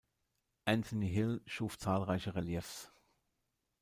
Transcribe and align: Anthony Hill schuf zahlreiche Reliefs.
Anthony 0.65 1.09
Hill 1.11 1.41
schuf 1.45 1.77
zahlreiche 1.77 2.33
Reliefs. 2.33 2.91